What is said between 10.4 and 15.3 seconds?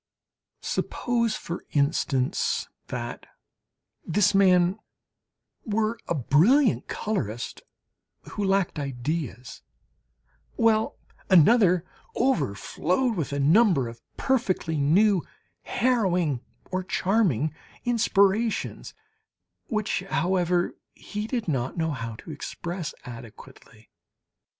while another overflowed with a number of perfectly new,